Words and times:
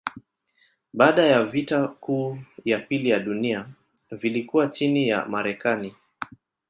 Baada 0.93 1.21
ya 1.25 1.43
vita 1.45 1.87
kuu 1.87 2.39
ya 2.65 2.79
pili 2.79 3.09
ya 3.09 3.19
dunia 3.19 3.69
vilikuwa 4.11 4.67
chini 4.67 5.07
ya 5.07 5.25
Marekani. 5.25 5.95